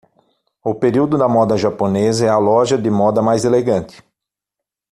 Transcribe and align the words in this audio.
O 0.63 0.73
período 0.73 1.15
da 1.15 1.27
moda 1.29 1.55
japonesa 1.55 2.25
é 2.25 2.27
a 2.27 2.39
loja 2.39 2.75
de 2.75 2.89
moda 2.89 3.21
mais 3.21 3.45
elegante 3.45 4.03